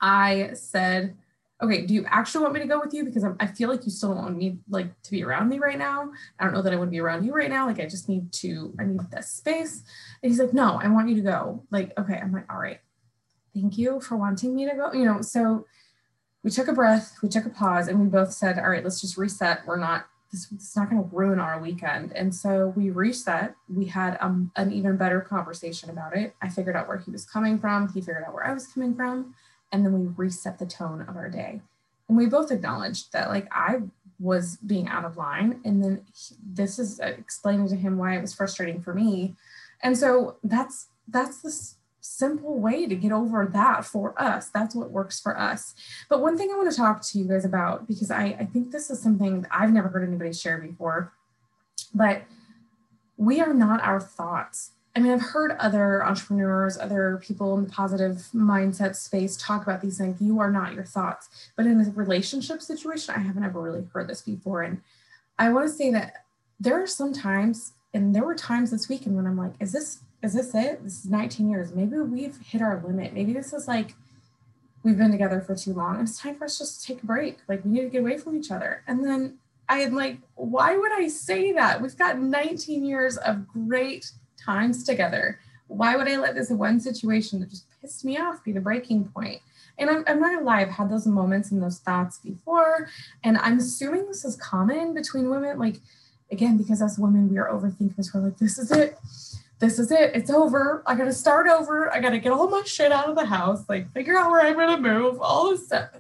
i 0.01 0.51
said 0.55 1.17
okay 1.63 1.87
do 1.87 1.95
you 1.95 2.05
actually 2.09 2.43
want 2.43 2.55
me 2.55 2.61
to 2.61 2.67
go 2.67 2.81
with 2.81 2.95
you 2.95 3.05
because 3.05 3.25
I'm, 3.25 3.37
i 3.41 3.47
feel 3.47 3.69
like 3.69 3.85
you 3.85 3.91
still 3.91 4.11
don't 4.11 4.23
want 4.23 4.37
me 4.37 4.59
like 4.69 5.01
to 5.03 5.11
be 5.11 5.25
around 5.25 5.49
me 5.49 5.59
right 5.59 5.79
now 5.79 6.11
i 6.39 6.45
don't 6.45 6.53
know 6.53 6.63
that 6.63 6.73
i 6.73 6.77
to 6.77 6.87
be 6.87 7.01
around 7.01 7.25
you 7.25 7.35
right 7.35 7.51
now 7.51 7.67
like 7.67 7.81
i 7.81 7.85
just 7.85 8.09
need 8.09 8.33
to 8.35 8.75
i 8.79 8.85
need 8.85 9.01
this 9.11 9.31
space 9.31 9.83
and 10.23 10.31
he's 10.31 10.41
like 10.41 10.53
no 10.53 10.79
i 10.83 10.89
want 10.89 11.09
you 11.09 11.15
to 11.15 11.21
go 11.21 11.63
like 11.71 11.93
okay 11.99 12.15
i'm 12.15 12.33
like 12.33 12.51
all 12.51 12.59
right 12.59 12.81
thank 13.55 13.77
you 13.79 14.01
for 14.01 14.17
wanting 14.17 14.55
me 14.55 14.69
to 14.69 14.75
go 14.75 14.93
you 14.93 15.05
know 15.05 15.21
so 15.21 15.67
we 16.43 16.51
took 16.51 16.69
a 16.69 16.73
breath 16.73 17.17
we 17.23 17.29
took 17.29 17.47
a 17.47 17.51
pause 17.51 17.89
and 17.89 18.01
we 18.01 18.07
both 18.07 18.33
said 18.33 18.59
all 18.59 18.71
right 18.71 18.85
let's 18.85 19.01
just 19.01 19.17
reset 19.17 19.67
we're 19.67 19.77
not 19.77 20.07
this, 20.31 20.51
is 20.53 20.77
not 20.77 20.91
going 20.91 21.03
to 21.03 21.17
ruin 21.17 21.41
our 21.41 21.61
weekend. 21.61 22.13
And 22.13 22.35
so 22.35 22.73
we 22.77 22.91
reset. 22.91 23.55
We 23.69 23.87
had 23.87 24.19
um, 24.21 24.51
an 24.57 24.73
even 24.73 24.97
better 24.97 25.21
conversation 25.21 25.91
about 25.91 26.17
it. 26.17 26.35
I 26.43 26.49
figured 26.49 26.77
out 26.77 26.89
where 26.89 26.99
he 26.99 27.11
was 27.11 27.25
coming 27.25 27.59
from. 27.59 27.89
He 27.93 28.01
figured 28.01 28.25
out 28.27 28.35
where 28.35 28.47
I 28.47 28.53
was 28.53 28.67
coming 28.67 28.95
from. 28.95 29.35
And 29.71 29.85
then 29.85 29.93
we 29.93 30.07
reset 30.17 30.59
the 30.59 30.67
tone 30.67 31.05
of 31.09 31.17
our 31.17 31.29
day. 31.29 31.61
And 32.09 32.17
we 32.17 32.27
both 32.27 32.51
acknowledged 32.51 33.13
that, 33.13 33.29
like, 33.29 33.49
I 33.53 33.83
was 34.19 34.57
being 34.57 34.89
out 34.89 35.05
of 35.05 35.17
line. 35.17 35.61
And 35.65 35.83
then 35.83 36.03
he, 36.15 36.35
this 36.43 36.79
is 36.79 37.01
uh, 37.01 37.07
explaining 37.07 37.69
to 37.69 37.77
him 37.77 37.99
why 37.99 38.17
it 38.17 38.21
was 38.21 38.35
frustrating 38.35 38.81
for 38.81 38.95
me. 38.95 39.37
And 39.83 39.97
so 39.97 40.37
that's 40.43 40.89
that's 41.07 41.43
the 41.43 41.53
simple 42.01 42.59
way 42.59 42.87
to 42.87 42.95
get 42.95 43.13
over 43.13 43.47
that 43.47 43.85
for 43.85 44.21
us. 44.21 44.49
That's 44.49 44.75
what 44.75 44.91
works 44.91 45.21
for 45.21 45.39
us. 45.39 45.75
But 46.09 46.21
one 46.21 46.37
thing 46.37 46.51
I 46.51 46.57
want 46.57 46.71
to 46.71 46.77
talk 46.77 47.03
to 47.03 47.19
you 47.19 47.27
guys 47.27 47.45
about, 47.45 47.87
because 47.87 48.11
I, 48.11 48.37
I 48.41 48.45
think 48.47 48.73
this 48.73 48.91
is 48.91 49.01
something 49.01 49.47
I've 49.51 49.73
never 49.73 49.89
heard 49.89 50.07
anybody 50.09 50.33
share 50.33 50.59
before, 50.59 51.13
but 51.95 52.23
we 53.17 53.41
are 53.41 53.53
not 53.53 53.83
our 53.83 54.01
thoughts. 54.01 54.73
I 54.97 55.01
mean, 55.01 55.13
I've 55.13 55.23
heard 55.23 55.53
other 55.59 56.05
entrepreneurs, 56.05 56.77
other 56.77 57.21
people 57.23 57.57
in 57.57 57.65
the 57.65 57.71
positive 57.71 58.17
mindset 58.35 58.97
space 58.97 59.37
talk 59.37 59.63
about 59.63 59.81
these 59.81 59.99
things. 59.99 60.21
You 60.21 60.41
are 60.41 60.51
not 60.51 60.75
your 60.75 60.85
thoughts. 60.85 61.51
But 61.57 61.67
in 61.67 61.81
a 61.81 61.91
relationship 61.91 62.63
situation, 62.63 63.15
I 63.15 63.21
haven't 63.21 63.45
ever 63.45 63.61
really 63.61 63.87
heard 63.93 64.09
this 64.09 64.23
before. 64.23 64.63
And 64.63 64.81
I 65.39 65.51
want 65.51 65.69
to 65.69 65.73
say 65.73 65.93
that 65.93 66.25
there 66.59 66.83
are 66.83 66.87
some 66.87 67.13
times, 67.13 67.73
and 67.95 68.15
there 68.15 68.25
were 68.25 68.35
times 68.35 68.71
this 68.71 68.89
weekend 68.89 69.15
when 69.15 69.27
I'm 69.27 69.37
like, 69.37 69.53
is 69.61 69.73
this 69.73 70.01
is 70.23 70.35
this 70.35 70.55
it? 70.55 70.83
This 70.83 71.05
is 71.05 71.11
19 71.11 71.49
years. 71.49 71.73
Maybe 71.73 71.97
we've 71.99 72.37
hit 72.39 72.61
our 72.61 72.83
limit. 72.85 73.13
Maybe 73.13 73.33
this 73.33 73.53
is 73.53 73.69
like 73.69 73.95
we've 74.83 74.99
been 74.99 75.13
together 75.13 75.41
for 75.41 75.55
too 75.55 75.73
long. 75.73 76.01
It's 76.01 76.21
time 76.21 76.37
for 76.37 76.45
us 76.45 76.59
just 76.59 76.81
to 76.81 76.87
take 76.87 77.03
a 77.03 77.07
break. 77.07 77.39
Like 77.49 77.65
we 77.65 77.71
need 77.71 77.83
to 77.83 77.89
get 77.89 78.01
away 78.01 78.19
from 78.19 78.37
each 78.37 78.51
other. 78.51 78.83
And 78.87 79.05
then 79.05 79.39
I 79.69 79.81
am 79.81 79.95
like, 79.95 80.19
why 80.35 80.77
would 80.77 80.93
I 80.93 81.09
say 81.09 81.53
that? 81.53 81.81
We've 81.81 81.97
got 81.97 82.19
19 82.19 82.85
years 82.85 83.17
of 83.19 83.47
great 83.47 84.11
times 84.45 84.85
together. 84.85 85.41
Why 85.67 85.97
would 85.97 86.09
I 86.09 86.17
let 86.17 86.35
this 86.35 86.51
one 86.51 86.81
situation 86.81 87.41
that 87.41 87.51
just 87.51 87.67
pissed 87.81 88.05
me 88.05 88.19
off 88.19 88.43
be 88.43 88.53
the 88.53 88.61
breaking 88.61 89.05
point? 89.09 89.41
And 89.79 89.91
I'm, 89.91 90.05
I'm 90.07 90.21
not 90.21 90.33
gonna 90.35 90.45
lie, 90.45 90.61
I've 90.61 90.71
had 90.71 90.91
those 90.91 91.07
moments 91.07 91.53
and 91.53 91.63
those 91.63 91.79
thoughts 91.79 92.19
before. 92.19 92.89
And 93.23 93.39
I'm 93.39 93.59
assuming 93.59 94.07
this 94.07 94.25
is 94.25 94.37
common 94.37 94.95
between 94.95 95.31
women. 95.31 95.59
Like, 95.59 95.77
again, 96.33 96.57
because 96.57 96.83
as 96.83 96.99
women, 96.99 97.31
we 97.31 97.39
are 97.39 97.49
overthinkers. 97.49 98.13
We're 98.15 98.23
like, 98.23 98.39
this 98.39 98.59
is 98.59 98.71
it 98.73 98.99
this 99.59 99.79
is 99.79 99.91
it. 99.91 100.13
It's 100.15 100.31
over. 100.31 100.83
I 100.87 100.95
got 100.95 101.05
to 101.05 101.13
start 101.13 101.49
over. 101.49 101.93
I 101.93 102.01
got 102.01 102.11
to 102.11 102.19
get 102.19 102.33
all 102.33 102.49
my 102.49 102.63
shit 102.65 102.93
out 102.93 103.09
of 103.09 103.17
the 103.17 103.27
house, 103.27 103.65
like 103.69 103.93
figure 103.93 104.17
out 104.17 104.31
where 104.31 104.41
I'm 104.41 104.57
to 104.57 104.79
move, 104.79 105.21
all 105.21 105.51
this 105.51 105.67
stuff. 105.67 105.91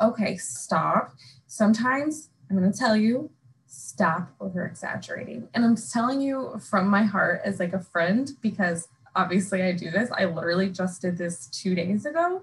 Okay, 0.00 0.36
stop. 0.36 1.14
Sometimes 1.46 2.28
I'm 2.50 2.72
to 2.72 2.76
tell 2.76 2.96
you, 2.96 3.30
stop 3.72 4.34
over 4.40 4.66
exaggerating. 4.66 5.48
And 5.54 5.64
I'm 5.64 5.76
telling 5.76 6.20
you 6.20 6.60
from 6.60 6.88
my 6.88 7.02
heart 7.02 7.40
as 7.44 7.58
like 7.58 7.72
a 7.72 7.80
friend, 7.80 8.30
because 8.40 8.88
obviously 9.16 9.62
I 9.62 9.72
do 9.72 9.90
this. 9.90 10.10
I 10.12 10.26
literally 10.26 10.70
just 10.70 11.00
did 11.00 11.16
this 11.16 11.46
two 11.46 11.74
days 11.74 12.04
ago. 12.04 12.42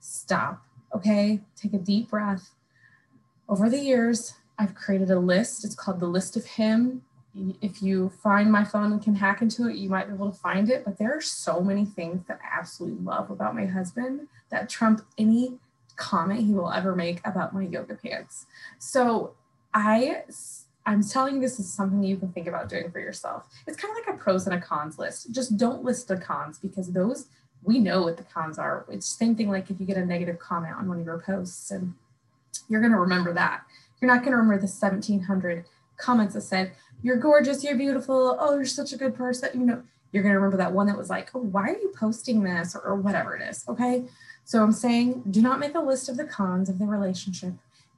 Stop. 0.00 0.62
Okay, 0.94 1.40
take 1.56 1.74
a 1.74 1.78
deep 1.78 2.10
breath. 2.10 2.50
Over 3.48 3.70
the 3.70 3.78
years, 3.78 4.34
I've 4.58 4.74
created 4.74 5.10
a 5.10 5.18
list. 5.18 5.64
It's 5.64 5.74
called 5.74 6.00
the 6.00 6.06
list 6.06 6.36
of 6.36 6.44
him 6.44 7.02
if 7.34 7.82
you 7.82 8.10
find 8.22 8.52
my 8.52 8.64
phone 8.64 8.92
and 8.92 9.02
can 9.02 9.14
hack 9.14 9.40
into 9.40 9.68
it, 9.68 9.76
you 9.76 9.88
might 9.88 10.06
be 10.06 10.14
able 10.14 10.30
to 10.30 10.38
find 10.38 10.70
it. 10.70 10.84
But 10.84 10.98
there 10.98 11.16
are 11.16 11.20
so 11.20 11.60
many 11.60 11.84
things 11.84 12.26
that 12.28 12.38
I 12.42 12.58
absolutely 12.58 13.02
love 13.02 13.30
about 13.30 13.54
my 13.54 13.64
husband 13.64 14.28
that 14.50 14.68
trump 14.68 15.02
any 15.16 15.58
comment 15.96 16.40
he 16.40 16.52
will 16.52 16.70
ever 16.70 16.94
make 16.94 17.26
about 17.26 17.54
my 17.54 17.62
yoga 17.62 17.94
pants. 17.94 18.46
So 18.78 19.34
I 19.74 20.22
I'm 20.84 21.02
telling 21.02 21.36
you 21.36 21.40
this 21.40 21.60
is 21.60 21.72
something 21.72 22.02
you 22.02 22.16
can 22.16 22.32
think 22.32 22.48
about 22.48 22.68
doing 22.68 22.90
for 22.90 22.98
yourself. 22.98 23.44
It's 23.66 23.76
kind 23.76 23.96
of 23.96 24.04
like 24.04 24.16
a 24.16 24.18
pros 24.18 24.46
and 24.46 24.54
a 24.54 24.60
cons 24.60 24.98
list. 24.98 25.32
Just 25.32 25.56
don't 25.56 25.84
list 25.84 26.08
the 26.08 26.16
cons 26.16 26.58
because 26.58 26.92
those 26.92 27.26
we 27.62 27.78
know 27.78 28.02
what 28.02 28.16
the 28.16 28.24
cons 28.24 28.58
are. 28.58 28.84
It's 28.88 29.06
same 29.06 29.36
thing 29.36 29.48
like 29.48 29.70
if 29.70 29.78
you 29.78 29.86
get 29.86 29.96
a 29.96 30.04
negative 30.04 30.38
comment 30.38 30.74
on 30.76 30.88
one 30.88 30.98
of 30.98 31.06
your 31.06 31.20
posts 31.20 31.70
and 31.70 31.94
you're 32.68 32.80
going 32.80 32.92
to 32.92 32.98
remember 32.98 33.32
that. 33.34 33.62
You're 34.00 34.10
not 34.12 34.20
going 34.20 34.32
to 34.32 34.38
remember 34.38 34.58
the 34.58 34.66
1700 34.66 35.64
comments 35.96 36.34
that 36.34 36.40
said, 36.40 36.72
"You're 37.02 37.16
gorgeous, 37.16 37.62
you're 37.62 37.76
beautiful, 37.76 38.36
oh, 38.40 38.56
you're 38.56 38.64
such 38.64 38.92
a 38.92 38.96
good 38.96 39.14
person." 39.14 39.50
You 39.54 39.66
know, 39.66 39.82
you're 40.10 40.24
going 40.24 40.32
to 40.32 40.38
remember 40.38 40.56
that 40.56 40.72
one 40.72 40.88
that 40.88 40.98
was 40.98 41.08
like, 41.08 41.30
"Oh, 41.34 41.40
why 41.40 41.68
are 41.68 41.78
you 41.78 41.92
posting 41.96 42.42
this?" 42.42 42.74
or, 42.74 42.80
or 42.80 42.96
whatever 42.96 43.36
it 43.36 43.42
is, 43.42 43.64
okay? 43.68 44.04
So 44.44 44.62
I'm 44.62 44.72
saying, 44.72 45.22
do 45.30 45.40
not 45.40 45.60
make 45.60 45.76
a 45.76 45.80
list 45.80 46.08
of 46.08 46.16
the 46.16 46.24
cons 46.24 46.68
of 46.68 46.80
the 46.80 46.84
relationship 46.84 47.52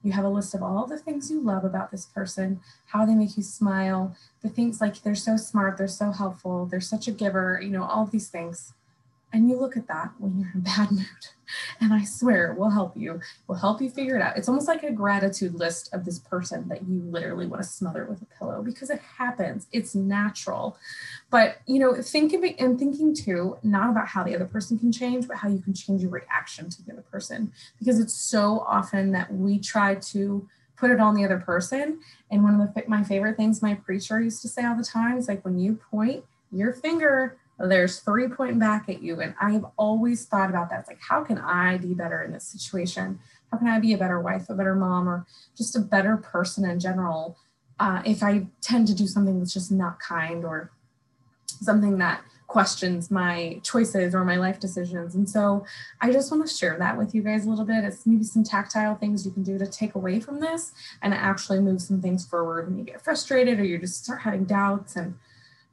you 0.04 0.12
have 0.12 0.24
a 0.24 0.28
list 0.28 0.54
of 0.54 0.62
all 0.62 0.86
the 0.86 0.98
things 0.98 1.30
you 1.30 1.40
love 1.40 1.64
about 1.64 1.90
this 1.90 2.06
person, 2.06 2.60
how 2.86 3.04
they 3.04 3.14
make 3.14 3.36
you 3.36 3.42
smile, 3.42 4.16
the 4.42 4.48
things 4.48 4.80
like 4.80 5.02
they're 5.02 5.14
so 5.14 5.36
smart, 5.36 5.78
they're 5.78 5.88
so 5.88 6.12
helpful, 6.12 6.66
they're 6.66 6.80
such 6.80 7.08
a 7.08 7.12
giver, 7.12 7.60
you 7.62 7.70
know, 7.70 7.84
all 7.84 8.04
these 8.04 8.28
things. 8.28 8.74
And 9.34 9.50
you 9.50 9.58
look 9.58 9.76
at 9.76 9.88
that 9.88 10.12
when 10.18 10.38
you're 10.38 10.50
in 10.54 10.60
a 10.60 10.62
bad 10.62 10.92
mood. 10.92 11.06
And 11.80 11.92
I 11.92 12.04
swear 12.04 12.52
it 12.52 12.58
will 12.58 12.70
help 12.70 12.96
you. 12.96 13.20
Will 13.48 13.56
help 13.56 13.82
you 13.82 13.90
figure 13.90 14.16
it 14.16 14.22
out. 14.22 14.36
It's 14.36 14.48
almost 14.48 14.68
like 14.68 14.84
a 14.84 14.92
gratitude 14.92 15.54
list 15.54 15.92
of 15.92 16.04
this 16.04 16.20
person 16.20 16.68
that 16.68 16.88
you 16.88 17.00
literally 17.00 17.46
want 17.46 17.60
to 17.60 17.68
smother 17.68 18.06
with 18.06 18.22
a 18.22 18.26
pillow 18.26 18.62
because 18.62 18.90
it 18.90 19.00
happens. 19.18 19.66
It's 19.72 19.94
natural. 19.94 20.78
But 21.30 21.56
you 21.66 21.80
know, 21.80 22.00
think 22.00 22.32
of 22.32 22.44
it 22.44 22.54
and 22.60 22.78
thinking 22.78 23.12
too, 23.12 23.58
not 23.64 23.90
about 23.90 24.06
how 24.06 24.22
the 24.22 24.36
other 24.36 24.46
person 24.46 24.78
can 24.78 24.92
change, 24.92 25.26
but 25.26 25.36
how 25.38 25.48
you 25.48 25.58
can 25.58 25.74
change 25.74 26.02
your 26.02 26.12
reaction 26.12 26.70
to 26.70 26.82
the 26.82 26.92
other 26.92 27.02
person. 27.02 27.52
Because 27.78 27.98
it's 27.98 28.14
so 28.14 28.60
often 28.60 29.10
that 29.12 29.34
we 29.34 29.58
try 29.58 29.96
to 29.96 30.48
put 30.76 30.92
it 30.92 31.00
on 31.00 31.14
the 31.14 31.24
other 31.24 31.38
person. 31.38 31.98
And 32.30 32.44
one 32.44 32.60
of 32.60 32.72
the 32.72 32.84
my 32.86 33.02
favorite 33.02 33.36
things 33.36 33.62
my 33.62 33.74
preacher 33.74 34.20
used 34.20 34.42
to 34.42 34.48
say 34.48 34.64
all 34.64 34.76
the 34.76 34.84
time 34.84 35.18
is 35.18 35.26
like 35.26 35.44
when 35.44 35.58
you 35.58 35.80
point 35.90 36.24
your 36.52 36.72
finger 36.72 37.36
there's 37.58 38.00
three 38.00 38.28
pointing 38.28 38.58
back 38.58 38.88
at 38.88 39.02
you. 39.02 39.20
And 39.20 39.34
I've 39.40 39.64
always 39.76 40.24
thought 40.26 40.50
about 40.50 40.70
that. 40.70 40.80
It's 40.80 40.88
like, 40.88 41.00
how 41.00 41.22
can 41.22 41.38
I 41.38 41.78
be 41.78 41.94
better 41.94 42.22
in 42.22 42.32
this 42.32 42.44
situation? 42.44 43.20
How 43.50 43.58
can 43.58 43.68
I 43.68 43.78
be 43.78 43.92
a 43.92 43.98
better 43.98 44.20
wife, 44.20 44.48
a 44.48 44.54
better 44.54 44.74
mom, 44.74 45.08
or 45.08 45.26
just 45.56 45.76
a 45.76 45.80
better 45.80 46.16
person 46.16 46.68
in 46.68 46.80
general? 46.80 47.38
Uh, 47.78 48.02
if 48.04 48.22
I 48.22 48.46
tend 48.60 48.88
to 48.88 48.94
do 48.94 49.06
something 49.06 49.38
that's 49.38 49.54
just 49.54 49.70
not 49.70 50.00
kind 50.00 50.44
or 50.44 50.70
something 51.46 51.98
that 51.98 52.22
questions 52.46 53.10
my 53.10 53.60
choices 53.64 54.14
or 54.14 54.24
my 54.24 54.36
life 54.36 54.60
decisions. 54.60 55.14
And 55.14 55.28
so 55.28 55.64
I 56.00 56.12
just 56.12 56.30
want 56.30 56.46
to 56.46 56.54
share 56.54 56.78
that 56.78 56.96
with 56.96 57.14
you 57.14 57.22
guys 57.22 57.46
a 57.46 57.50
little 57.50 57.64
bit. 57.64 57.84
It's 57.84 58.06
maybe 58.06 58.22
some 58.22 58.44
tactile 58.44 58.94
things 58.94 59.26
you 59.26 59.32
can 59.32 59.42
do 59.42 59.58
to 59.58 59.66
take 59.66 59.94
away 59.94 60.20
from 60.20 60.40
this 60.40 60.72
and 61.02 61.14
actually 61.14 61.60
move 61.60 61.82
some 61.82 62.00
things 62.00 62.24
forward 62.24 62.68
when 62.68 62.78
you 62.78 62.84
get 62.84 63.02
frustrated 63.02 63.58
or 63.58 63.64
you 63.64 63.78
just 63.78 64.04
start 64.04 64.20
having 64.20 64.44
doubts 64.44 64.94
and 64.94 65.14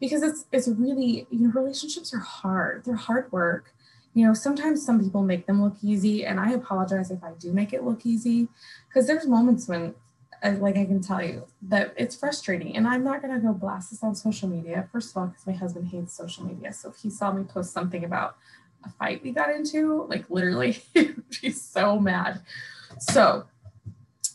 because 0.01 0.24
it's 0.24 0.46
it's 0.51 0.67
really 0.67 1.27
you 1.29 1.39
know 1.39 1.51
relationships 1.51 2.13
are 2.13 2.20
hard. 2.20 2.84
They're 2.84 2.96
hard 2.96 3.31
work. 3.31 3.74
You 4.13 4.27
know 4.27 4.34
sometimes 4.34 4.86
some 4.86 5.01
people 5.01 5.22
make 5.22 5.46
them 5.46 5.63
look 5.63 5.77
easy 5.81 6.25
and 6.25 6.38
i 6.38 6.51
apologize 6.51 7.12
if 7.12 7.24
i 7.24 7.31
do 7.39 7.53
make 7.53 7.72
it 7.72 7.86
look 7.86 8.05
easy 8.05 8.50
because 8.89 9.08
there's 9.08 9.25
moments 9.25 9.70
when 9.70 9.96
uh, 10.43 10.51
like 10.60 10.75
i 10.75 10.84
can 10.84 11.01
tell 11.01 11.24
you 11.24 11.46
that 11.62 11.93
it's 11.96 12.13
frustrating 12.13 12.75
and 12.75 12.86
i'm 12.86 13.05
not 13.05 13.22
going 13.22 13.34
to 13.34 13.39
go 13.39 13.53
blast 13.53 13.91
this 13.91 14.03
on 14.03 14.13
social 14.13 14.50
media. 14.50 14.89
First 14.91 15.12
of 15.12 15.17
all 15.17 15.27
because 15.27 15.48
my 15.48 15.53
husband 15.53 15.88
hates 15.88 16.12
social 16.12 16.43
media. 16.43 16.74
So 16.74 16.89
if 16.89 16.98
he 16.98 17.10
saw 17.10 17.31
me 17.31 17.43
post 17.43 17.72
something 17.72 18.03
about 18.03 18.36
a 18.84 18.89
fight 18.89 19.24
we 19.24 19.31
got 19.31 19.50
into 19.50 20.03
like 20.10 20.25
literally 20.29 20.84
he's 21.41 21.62
so 21.62 21.98
mad. 22.00 22.41
So 23.00 23.46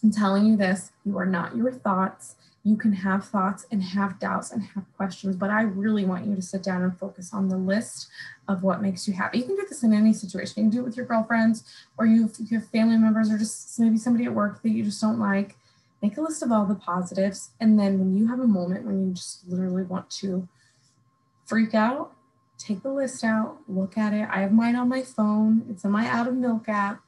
i'm 0.03 0.11
telling 0.11 0.47
you 0.47 0.57
this 0.57 0.93
you 1.05 1.19
are 1.19 1.27
not 1.27 1.55
your 1.55 1.73
thoughts 1.73 2.37
you 2.67 2.77
can 2.77 2.93
have 2.93 3.25
thoughts 3.25 3.65
and 3.71 3.81
have 3.81 4.19
doubts 4.19 4.51
and 4.51 4.61
have 4.61 4.85
questions, 4.97 5.37
but 5.37 5.51
I 5.51 5.63
really 5.63 6.05
want 6.05 6.27
you 6.27 6.35
to 6.35 6.43
sit 6.43 6.65
down 6.65 6.83
and 6.83 6.99
focus 6.99 7.33
on 7.33 7.49
the 7.49 7.57
list 7.57 8.09
of 8.49 8.65
what 8.65 8.83
makes 8.83 9.07
you 9.07 9.15
happy. 9.15 9.39
You 9.39 9.45
can 9.45 9.55
do 9.55 9.65
this 9.69 9.85
in 9.85 9.93
any 9.93 10.13
situation. 10.13 10.55
You 10.57 10.63
can 10.65 10.71
do 10.71 10.81
it 10.81 10.85
with 10.87 10.97
your 10.97 11.07
girlfriends, 11.07 11.63
or 11.97 12.07
you, 12.07 12.29
have 12.51 12.67
family 12.71 12.97
members, 12.97 13.31
or 13.31 13.39
just 13.39 13.79
maybe 13.79 13.97
somebody 13.99 14.25
at 14.25 14.35
work 14.35 14.63
that 14.63 14.71
you 14.71 14.83
just 14.83 15.01
don't 15.01 15.21
like. 15.21 15.55
Make 16.03 16.17
a 16.17 16.21
list 16.21 16.43
of 16.43 16.51
all 16.51 16.67
the 16.67 16.75
positives. 16.75 17.51
And 17.61 17.79
then 17.79 18.01
when 18.01 18.17
you 18.17 18.27
have 18.27 18.41
a 18.41 18.49
moment 18.49 18.85
when 18.85 19.07
you 19.07 19.15
just 19.15 19.47
literally 19.47 19.85
want 19.85 20.11
to 20.23 20.49
freak 21.45 21.73
out, 21.73 22.15
take 22.59 22.83
the 22.83 22.91
list 22.91 23.23
out, 23.23 23.59
look 23.69 23.97
at 23.97 24.13
it. 24.13 24.29
I 24.29 24.41
have 24.41 24.53
mine 24.53 24.75
on 24.75 24.89
my 24.89 25.03
phone, 25.03 25.65
it's 25.71 25.85
in 25.85 25.93
my 25.93 26.09
Out 26.09 26.27
of 26.27 26.35
Milk 26.35 26.69
app 26.69 27.01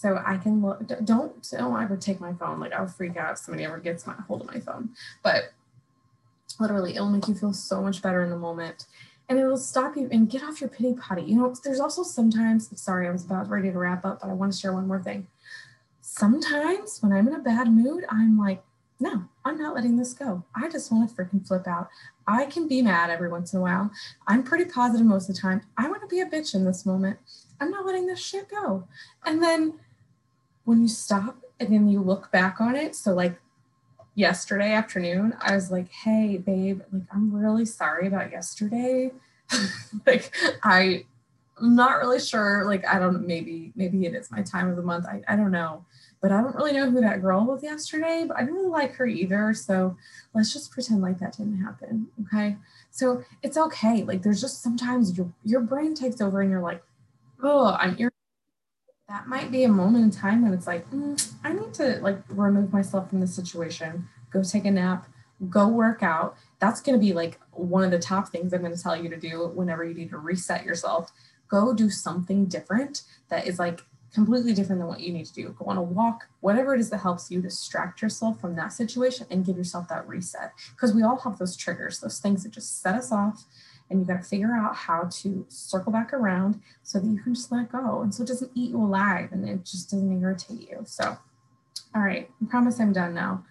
so 0.00 0.18
I 0.24 0.38
can 0.38 0.62
look. 0.62 0.80
Don't 1.04 1.46
don't 1.50 1.82
ever 1.82 1.96
take 1.96 2.20
my 2.20 2.32
phone. 2.32 2.58
Like 2.58 2.72
I'll 2.72 2.86
freak 2.86 3.18
out 3.18 3.32
if 3.32 3.38
somebody 3.38 3.64
ever 3.64 3.78
gets 3.78 4.06
my 4.06 4.14
hold 4.26 4.40
of 4.40 4.46
my 4.46 4.58
phone. 4.58 4.90
But 5.22 5.52
literally, 6.58 6.94
it'll 6.94 7.10
make 7.10 7.28
you 7.28 7.34
feel 7.34 7.52
so 7.52 7.82
much 7.82 8.00
better 8.00 8.22
in 8.22 8.30
the 8.30 8.38
moment, 8.38 8.86
and 9.28 9.38
it'll 9.38 9.58
stop 9.58 9.96
you 9.96 10.08
and 10.10 10.30
get 10.30 10.42
off 10.42 10.58
your 10.58 10.70
pity 10.70 10.94
potty. 10.94 11.22
You 11.22 11.36
know, 11.36 11.54
there's 11.62 11.80
also 11.80 12.02
sometimes. 12.02 12.70
Sorry, 12.80 13.08
I 13.08 13.10
was 13.10 13.26
about 13.26 13.50
ready 13.50 13.70
to 13.70 13.78
wrap 13.78 14.06
up, 14.06 14.20
but 14.22 14.30
I 14.30 14.32
want 14.32 14.54
to 14.54 14.58
share 14.58 14.72
one 14.72 14.88
more 14.88 15.02
thing. 15.02 15.26
Sometimes 16.00 16.98
when 17.02 17.12
I'm 17.12 17.28
in 17.28 17.34
a 17.34 17.40
bad 17.40 17.68
mood, 17.68 18.04
I'm 18.08 18.38
like, 18.38 18.64
no, 19.00 19.24
I'm 19.44 19.58
not 19.58 19.74
letting 19.74 19.98
this 19.98 20.14
go. 20.14 20.44
I 20.54 20.70
just 20.70 20.90
want 20.90 21.10
to 21.10 21.14
freaking 21.14 21.46
flip 21.46 21.66
out. 21.66 21.88
I 22.26 22.46
can 22.46 22.68
be 22.68 22.80
mad 22.80 23.10
every 23.10 23.28
once 23.28 23.52
in 23.52 23.58
a 23.58 23.62
while. 23.62 23.90
I'm 24.26 24.42
pretty 24.42 24.64
positive 24.64 25.06
most 25.06 25.28
of 25.28 25.34
the 25.34 25.40
time. 25.40 25.60
I 25.76 25.88
want 25.88 26.00
to 26.00 26.08
be 26.08 26.20
a 26.20 26.26
bitch 26.26 26.54
in 26.54 26.64
this 26.64 26.86
moment. 26.86 27.18
I'm 27.60 27.70
not 27.70 27.84
letting 27.84 28.06
this 28.06 28.18
shit 28.18 28.48
go. 28.48 28.88
And 29.26 29.42
then 29.42 29.74
when 30.70 30.80
you 30.80 30.88
stop 30.88 31.36
and 31.58 31.72
then 31.72 31.88
you 31.88 32.00
look 32.00 32.30
back 32.30 32.60
on 32.60 32.76
it, 32.76 32.94
so 32.94 33.12
like 33.12 33.40
yesterday 34.14 34.72
afternoon, 34.72 35.34
I 35.40 35.56
was 35.56 35.72
like, 35.72 35.90
hey, 35.90 36.36
babe, 36.36 36.82
like, 36.92 37.02
I'm 37.12 37.34
really 37.34 37.64
sorry 37.64 38.06
about 38.06 38.30
yesterday. 38.30 39.10
like, 40.06 40.32
I'm 40.62 41.04
not 41.60 41.98
really 41.98 42.20
sure. 42.20 42.64
Like, 42.64 42.86
I 42.86 43.00
don't, 43.00 43.26
maybe, 43.26 43.72
maybe 43.74 44.06
it 44.06 44.14
is 44.14 44.30
my 44.30 44.42
time 44.42 44.68
of 44.68 44.76
the 44.76 44.82
month. 44.82 45.06
I, 45.06 45.22
I 45.26 45.34
don't 45.34 45.50
know. 45.50 45.84
But 46.22 46.30
I 46.30 46.40
don't 46.40 46.54
really 46.54 46.72
know 46.72 46.88
who 46.88 47.00
that 47.00 47.20
girl 47.20 47.44
was 47.44 47.64
yesterday, 47.64 48.24
but 48.28 48.36
I 48.36 48.40
didn't 48.40 48.54
really 48.54 48.68
like 48.68 48.94
her 48.94 49.06
either. 49.06 49.52
So 49.54 49.96
let's 50.34 50.52
just 50.52 50.70
pretend 50.70 51.02
like 51.02 51.18
that 51.18 51.36
didn't 51.36 51.60
happen. 51.60 52.06
Okay. 52.26 52.58
So 52.92 53.24
it's 53.42 53.56
okay. 53.56 54.04
Like, 54.04 54.22
there's 54.22 54.40
just 54.40 54.62
sometimes 54.62 55.18
your, 55.18 55.32
your 55.44 55.62
brain 55.62 55.94
takes 55.94 56.20
over 56.20 56.42
and 56.42 56.50
you're 56.50 56.62
like, 56.62 56.84
oh, 57.42 57.76
I'm. 57.78 57.98
That 59.10 59.26
might 59.26 59.50
be 59.50 59.64
a 59.64 59.68
moment 59.68 60.04
in 60.04 60.10
time 60.12 60.42
when 60.42 60.54
it's 60.54 60.68
like, 60.68 60.88
mm, 60.92 61.32
I 61.42 61.52
need 61.52 61.74
to 61.74 61.98
like 62.00 62.22
remove 62.28 62.72
myself 62.72 63.10
from 63.10 63.18
the 63.18 63.26
situation, 63.26 64.08
go 64.30 64.44
take 64.44 64.64
a 64.64 64.70
nap, 64.70 65.08
go 65.48 65.66
work 65.66 66.04
out. 66.04 66.36
That's 66.60 66.80
going 66.80 66.96
to 66.96 67.04
be 67.04 67.12
like 67.12 67.40
one 67.50 67.82
of 67.82 67.90
the 67.90 67.98
top 67.98 68.28
things 68.28 68.52
I'm 68.52 68.60
going 68.60 68.72
to 68.72 68.80
tell 68.80 68.94
you 68.94 69.08
to 69.08 69.16
do 69.16 69.48
whenever 69.52 69.84
you 69.84 69.94
need 69.94 70.10
to 70.10 70.18
reset 70.18 70.64
yourself. 70.64 71.10
Go 71.48 71.74
do 71.74 71.90
something 71.90 72.46
different 72.46 73.02
that 73.30 73.48
is 73.48 73.58
like 73.58 73.80
completely 74.14 74.54
different 74.54 74.80
than 74.80 74.86
what 74.86 75.00
you 75.00 75.12
need 75.12 75.26
to 75.26 75.34
do. 75.34 75.56
Go 75.58 75.64
on 75.64 75.76
a 75.76 75.82
walk, 75.82 76.28
whatever 76.38 76.72
it 76.76 76.80
is 76.80 76.90
that 76.90 76.98
helps 76.98 77.32
you 77.32 77.42
distract 77.42 78.02
yourself 78.02 78.40
from 78.40 78.54
that 78.54 78.72
situation 78.72 79.26
and 79.28 79.44
give 79.44 79.56
yourself 79.56 79.88
that 79.88 80.06
reset. 80.06 80.52
Because 80.70 80.94
we 80.94 81.02
all 81.02 81.18
have 81.18 81.36
those 81.36 81.56
triggers, 81.56 81.98
those 81.98 82.20
things 82.20 82.44
that 82.44 82.52
just 82.52 82.80
set 82.80 82.94
us 82.94 83.10
off 83.10 83.44
and 83.90 83.98
you've 83.98 84.08
got 84.08 84.22
to 84.22 84.28
figure 84.28 84.54
out 84.54 84.74
how 84.74 85.08
to 85.10 85.44
circle 85.48 85.92
back 85.92 86.12
around 86.12 86.60
so 86.82 86.98
that 86.98 87.06
you 87.06 87.18
can 87.18 87.34
just 87.34 87.50
let 87.50 87.70
go 87.70 88.00
and 88.00 88.14
so 88.14 88.22
it 88.22 88.26
doesn't 88.26 88.50
eat 88.54 88.70
you 88.70 88.80
alive 88.80 89.30
and 89.32 89.48
it 89.48 89.64
just 89.64 89.90
doesn't 89.90 90.20
irritate 90.20 90.70
you 90.70 90.80
so 90.84 91.18
all 91.94 92.02
right 92.02 92.30
i 92.42 92.46
promise 92.46 92.80
i'm 92.80 92.92
done 92.92 93.14
now 93.14 93.44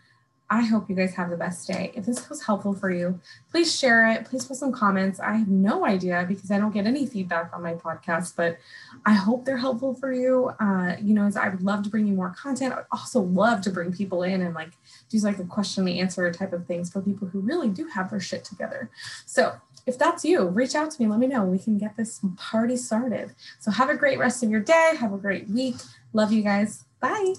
I 0.51 0.63
hope 0.63 0.89
you 0.89 0.95
guys 0.95 1.13
have 1.13 1.29
the 1.29 1.37
best 1.37 1.67
day. 1.67 1.91
If 1.93 2.07
this 2.07 2.27
was 2.27 2.41
helpful 2.41 2.73
for 2.73 2.89
you, 2.89 3.19
please 3.51 3.77
share 3.77 4.09
it. 4.09 4.25
Please 4.25 4.45
put 4.45 4.57
some 4.57 4.71
comments. 4.71 5.19
I 5.19 5.33
have 5.35 5.47
no 5.47 5.85
idea 5.85 6.25
because 6.27 6.49
I 6.49 6.57
don't 6.57 6.73
get 6.73 6.87
any 6.87 7.05
feedback 7.05 7.51
on 7.53 7.61
my 7.61 7.75
podcast, 7.75 8.35
but 8.35 8.57
I 9.05 9.13
hope 9.13 9.45
they're 9.45 9.57
helpful 9.57 9.93
for 9.93 10.11
you. 10.11 10.51
Uh, 10.59 10.95
you 10.99 11.13
know, 11.13 11.25
as 11.25 11.37
I 11.37 11.49
would 11.49 11.61
love 11.61 11.83
to 11.83 11.89
bring 11.89 12.07
you 12.07 12.15
more 12.15 12.33
content. 12.35 12.73
I 12.73 12.77
would 12.77 12.85
also 12.91 13.21
love 13.21 13.61
to 13.61 13.69
bring 13.69 13.93
people 13.93 14.23
in 14.23 14.41
and 14.41 14.55
like 14.55 14.71
do 15.09 15.19
like 15.19 15.37
a 15.37 15.43
question 15.43 15.87
and 15.87 15.99
answer 15.99 16.31
type 16.31 16.51
of 16.51 16.65
things 16.65 16.91
for 16.91 17.01
people 17.01 17.27
who 17.27 17.41
really 17.41 17.69
do 17.69 17.85
have 17.87 18.09
their 18.09 18.19
shit 18.19 18.43
together. 18.43 18.89
So 19.27 19.53
if 19.85 19.97
that's 19.97 20.23
you, 20.25 20.47
reach 20.47 20.75
out 20.75 20.91
to 20.91 21.01
me. 21.01 21.07
Let 21.07 21.19
me 21.19 21.27
know. 21.27 21.43
We 21.43 21.59
can 21.59 21.77
get 21.77 21.97
this 21.97 22.19
party 22.37 22.77
started. 22.77 23.33
So 23.59 23.71
have 23.71 23.89
a 23.89 23.95
great 23.95 24.19
rest 24.19 24.43
of 24.43 24.49
your 24.49 24.61
day. 24.61 24.93
Have 24.99 25.13
a 25.13 25.17
great 25.17 25.47
week. 25.49 25.75
Love 26.13 26.31
you 26.31 26.41
guys. 26.41 26.85
Bye. 26.99 27.33